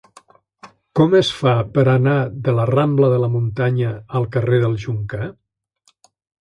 [0.99, 2.17] Com es fa per anar
[2.47, 5.33] de la rambla de la Muntanya al carrer del Joncar?